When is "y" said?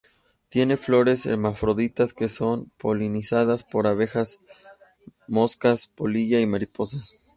6.39-6.47